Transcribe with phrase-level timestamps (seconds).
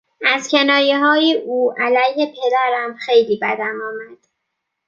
[0.25, 4.17] از کنایههای او علیه پدرم خیلی بدم آمد.